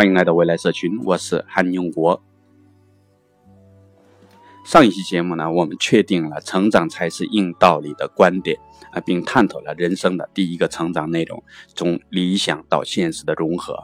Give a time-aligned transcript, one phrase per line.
[0.00, 2.22] 欢迎来到未来社群，我是韩永国。
[4.64, 8.58] 上一期节目呢，我们确定了成长才是硬道理的观点
[8.92, 13.78] 啊，并探讨了人生的第一个成长内容，从理想到现实的融合。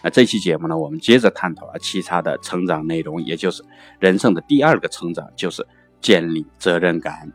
[0.00, 3.62] 那这期节目呢，我们接着探讨了其他的成长内容，也就是
[4.00, 5.66] 人生的第二个成长，就是
[6.00, 7.30] 建立责任感。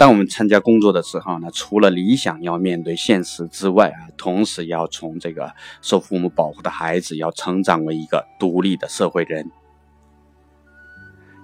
[0.00, 9.50] 当我们参加工作的时候呢，除了理想要面对现实之外啊，同时要从这个受父母保护的孩子，要成长为一个独立的社会人，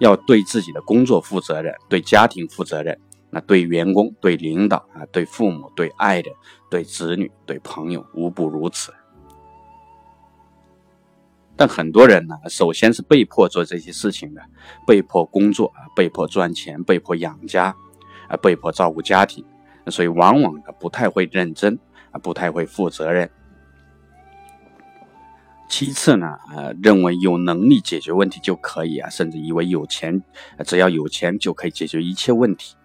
[0.00, 6.33] 要对自己的工作负责任，对家庭负责任，那对员工、对领导啊，对父母、对爱人、
[6.70, 8.91] 对子女、对朋友，无不如此。
[11.56, 14.41] 但很多人呢，首先是被迫做这些事情的，
[14.86, 17.77] 被迫工作啊，被迫赚钱，被迫养家。
[18.28, 19.44] 啊，被迫照顾家庭，
[19.86, 21.78] 所以往往呢不太会认真，
[22.10, 23.30] 啊不太会负责任。
[25.68, 30.22] 其次呢，呃认为有能力解决问题就可以啊，甚至以为有钱，
[30.64, 32.77] 只要有钱就可以解决一切问题，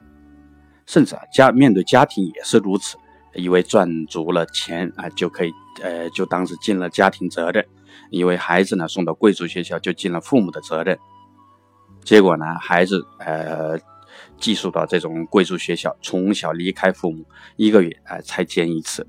[0.87, 2.97] 甚至啊家面对家庭也是如此，
[3.35, 7.65] 以为赚足了钱啊就可以，呃就当是尽了家庭责任，
[8.09, 10.97] 以为孩子呢送到贵族学校就尽了父母的责任，
[12.03, 13.79] 结果呢孩子呃。
[14.41, 17.23] 寄宿到这种贵族学校，从小离开父母
[17.55, 19.07] 一个月，哎，才见一次。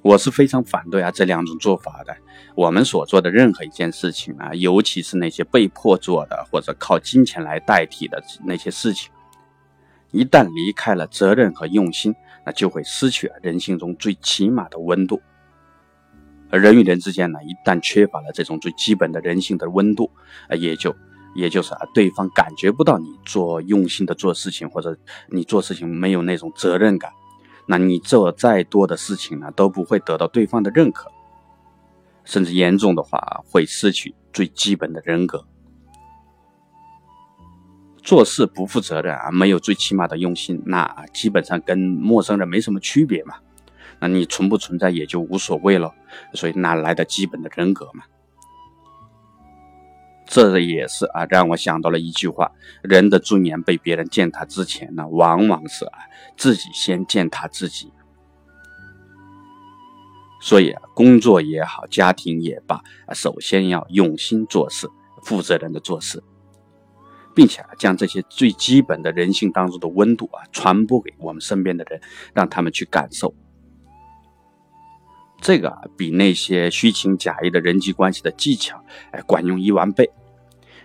[0.00, 2.14] 我是非常反对啊这两种做法的。
[2.54, 9.10] 我们所做的任何一件事情啊，尤其是那些被迫做的或者靠金钱来代替的那些事情，
[10.12, 12.14] 一旦离开了责任和用心，
[12.46, 15.20] 那就会失去人性中最起码的温度。
[16.50, 20.10] 而人与人之间呢，一旦缺乏了这种最基本的人性的温度，
[20.48, 20.94] 啊，也就。
[21.34, 24.96] 也就是啊，对方感觉不到你做用心的做事情，或者
[25.28, 27.10] 你做事情没有那种责任感，
[27.66, 31.10] 那你做再多的事情呢，都不会得到对方的认可，
[32.24, 35.44] 甚至严重的话会失去最基本的人格。
[38.02, 43.36] 做事不负责任啊，没有最起码的用心，那基本上跟陌生人没什么区别嘛。
[43.98, 45.94] 那你存不存在也就无所谓了，
[46.34, 48.04] 所以哪来的基本的人格嘛？
[50.34, 52.50] 这也是啊，让我想到了一句话：
[52.82, 55.98] 人的尊严被别人践踏之前呢，往往是啊
[56.36, 57.92] 自己先践踏自己。
[60.40, 64.88] 所以啊，工作也好，家庭也罢，首先要用心做事，
[65.22, 66.20] 负责任的做事，
[67.32, 72.00] 并且啊，将这些最基本的人性当中的温度啊，传播给我们身边的人，
[72.32, 73.32] 让他们去感受。
[75.40, 80.10] 这个啊，比那些虚情假意的人际关系的技巧，哎，管用一万倍。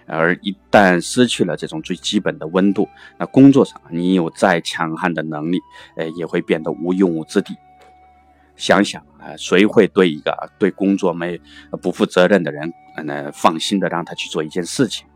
[0.10, 5.60] 而一旦失去了这种最基本的温度，那工作上你有再强悍的能力，
[5.96, 7.56] 呃，也会变得无用武之地。
[8.56, 11.40] 想想啊，谁会对一个对工作没
[11.82, 12.74] 不负责任的人，
[13.06, 15.08] 那放心的让他去做一件事情？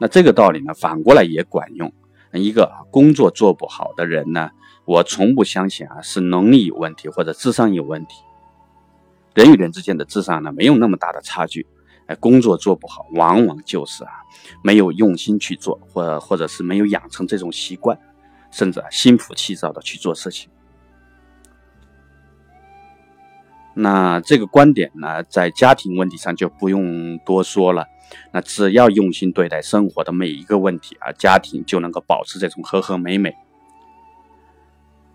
[0.00, 1.92] 那这个道理呢，反过来也管用。
[2.32, 4.50] 一个工作做不好的人呢？
[4.84, 8.22] 我从不相信啊，是能力有问题或者智商有问题。
[9.34, 11.66] 人与人之间的智商呢，没有那么大的差距。
[12.06, 14.10] 哎，工作做不好，往往就是啊，
[14.62, 17.98] 没有用心去做，或或者是没有养成这种习惯，
[18.50, 20.48] 甚至，心浮气躁的去做事情。
[23.74, 27.86] 那这个观点呢，在家庭问题上就不用多说了。
[28.32, 33.34] 那只要用心对待生活的每一个问题啊，家庭就能够保持这种和和美美。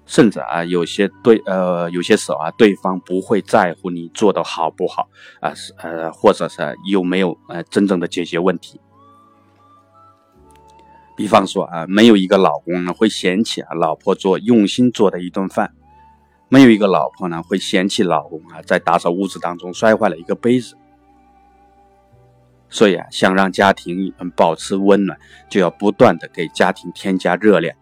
[0.05, 5.07] 甚至啊，有些对呃，有些时候啊，对方不会在乎你做的好不好
[5.39, 8.79] 啊，是呃，或者是有没有呃真正的解决问题。
[11.15, 15.73] 比方说啊，没有一个老公呢会嫌弃啊老婆做用心做的一顿饭，
[16.49, 20.75] 没有一个老婆呢会嫌弃老公啊在打扫屋子当中摔坏了一个杯子。
[22.69, 25.19] 所以啊，想让家庭保持温暖，
[25.49, 27.75] 就要不断的给家庭添加热量。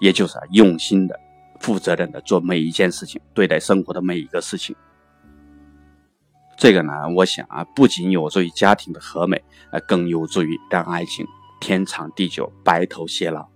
[0.00, 1.18] 也就是啊，用心的、
[1.60, 4.74] 负责任的做每一件事情，对待生活的每一个事情。
[6.56, 11.26] 这个呢，我想啊，不仅有助于家庭的和美，啊，更有助于让爱情
[11.60, 13.48] 天长地久、白头偕老。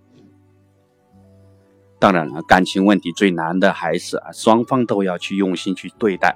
[1.99, 6.35] 当然了，感情问题最难的还是啊，双方都要去用心去对待。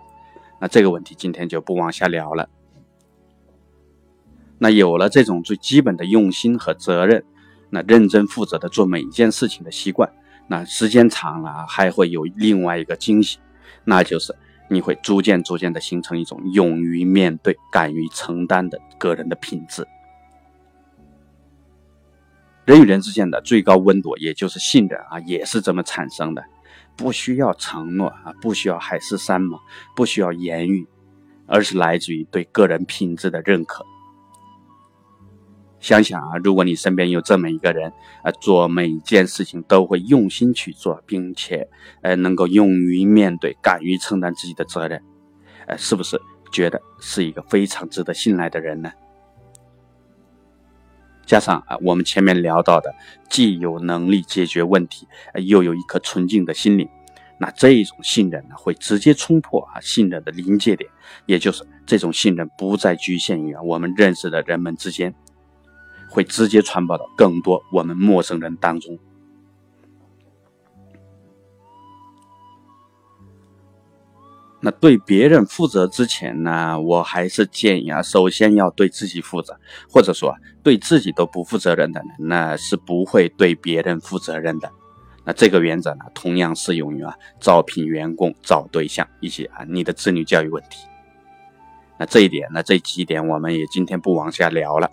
[0.60, 2.50] 那这个问题今天就不往下聊了。
[4.58, 7.24] 那有了这种最基本的用心和责任。
[7.70, 10.12] 那认真负责的做每一件事情的习惯，
[10.48, 13.40] 那时间长了还会有另外一个惊喜，
[13.84, 14.36] 那就是
[14.70, 19.88] 你会逐渐逐渐的形成一种勇于面对、敢于承担的个人的品质。
[22.66, 26.44] 人与人之间的最高温度，也就是信任啊，也是这么产生的。
[26.98, 29.60] 不需要承诺啊，不需要海誓山盟，
[29.96, 30.88] 不需要言语，
[31.46, 33.86] 而是来自于对个人品质的认可。
[35.80, 37.92] 想想啊，如果你身边有这么一个人
[38.24, 41.68] 啊，做每一件事情都会用心去做，并且
[42.02, 45.02] 呃能够勇于面对、敢于承担自己的责任，
[45.68, 46.20] 呃，是不是
[46.52, 48.92] 觉得是一个非常值得信赖的人呢？
[51.26, 52.96] 加上啊，我们前面聊到的，
[53.30, 56.90] 既有能力解决问题，又有一颗纯净的心灵，
[57.38, 60.90] 那这种信任呢，会直接冲破啊信任的临界点，
[61.26, 65.14] 也就是这种信任不再局限于我们认识的人们之间，
[66.10, 68.98] 会直接传播到更多我们陌生人当中。
[74.60, 79.58] 那对别人负责之前呢，我还是建议啊，首先要对自己负责，
[79.88, 84.70] 或者说对自己都不负责任的人，那是不会对别人负责任的。
[85.24, 90.88] 那这个原则呢，同样适用于啊招聘员工、找对象以及啊你的子女教育问题。
[92.00, 94.90] 那这一点，那这几点我们也今天不往下聊了。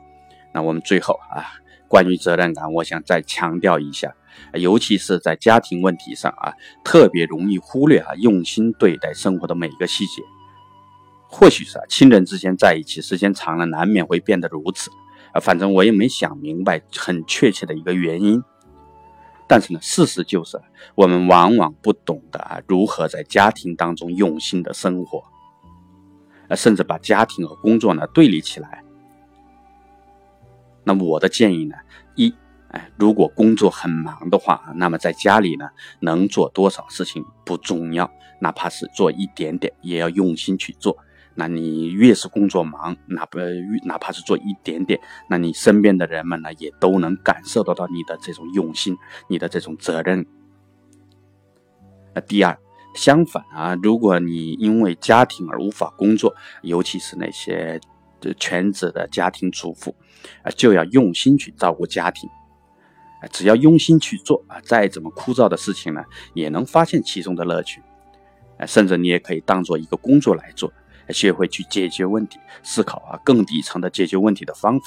[0.55, 1.61] 那我们最后啊。
[1.87, 4.12] 关于责任感，我想再强调一下，
[4.55, 6.53] 尤其是在家庭问题上啊，
[6.83, 10.23] 特别容易忽略啊，用心对待生活的每一个细节。
[11.29, 14.91] 或许是啊，亲人之间在一起时间长了，难免会变得如此
[15.35, 15.39] 啊。
[15.39, 18.43] 反正我也没想明白很确切的一个原因。
[19.47, 20.61] 但是呢，事实就是，
[20.97, 25.23] 我们往往不懂得啊，如何在家庭当中用心的生活，
[26.49, 28.83] 啊，甚至把家庭和工作呢对立起来。
[30.85, 31.75] 那我的建议呢，
[32.15, 32.35] 一，
[32.69, 35.71] 哎，如果工作很忙的话，那么在家里呢，
[36.01, 38.11] 能做多少事情不重要，
[38.41, 40.99] 哪怕是做一点点，也要用心去做。
[41.35, 43.39] 那你越是工作忙，哪怕
[43.85, 48.97] 哪怕是做一点点，那你身边的人们呢，也都能感受得到你的这种用心，
[49.29, 50.27] 你的这种责任。
[52.15, 52.59] 那第二，
[52.95, 57.81] 相反啊，如果你因为家庭而无法工作，尤其是那些。
[58.32, 59.94] 全职的家庭主妇
[60.43, 62.31] 啊，就要用心去照顾家庭
[63.21, 63.29] 啊。
[63.31, 67.82] 只要用心去做啊，再怎么枯燥的事情呢，也能发现其中的乐趣
[68.59, 68.65] 啊。
[68.65, 70.73] 甚至你也可以当做一个工作来做，
[71.11, 74.87] 学会去解决问题，思考啊更底层的解决问题的方法。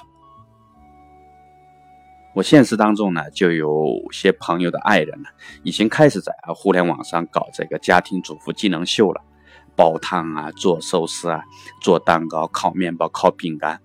[2.33, 5.29] 我现实当中呢，就有些朋友的爱人呢，
[5.63, 9.21] 已经开始在啊互联网上搞这个家庭主妇技能秀了。
[9.77, 11.43] 煲汤啊，做寿司啊，
[11.79, 13.79] 做蛋糕、烤面包、烤饼干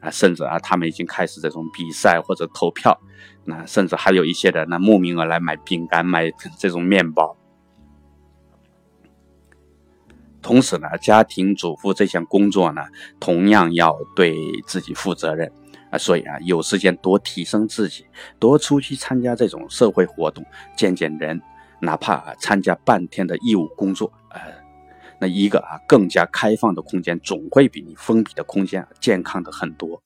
[0.00, 2.98] 啊，甚至啊，他们已经开始这种比赛或者投票。
[3.44, 7.36] 那甚至还有一些人呢，慕名而来买饼干、买这种面包。
[10.40, 12.82] 同时呢，家庭主妇这项工作呢，
[13.18, 14.36] 同样要对
[14.66, 15.52] 自己负责任
[15.90, 15.98] 啊。
[15.98, 18.06] 所以啊，有时间多提升自己，
[18.38, 20.44] 多出去参加这种社会活动，
[20.76, 21.40] 见见人，
[21.80, 24.12] 哪怕参加半天的义务工作。
[25.22, 30.02] 那一个啊，更加开放的空间，总会比你封闭的空间健康的很多。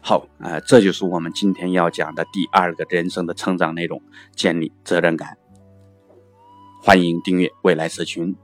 [0.00, 4.00] 好啊，这就是我们今天要讲的第二个人生的成长内容：
[4.36, 5.36] 建立责任感。
[6.80, 8.36] 欢迎订阅未来社群。